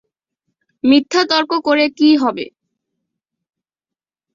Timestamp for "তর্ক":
1.29-1.51